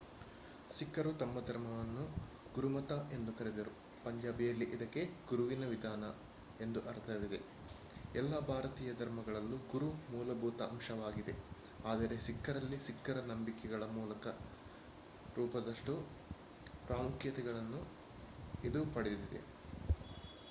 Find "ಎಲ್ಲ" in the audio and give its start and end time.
8.15-8.39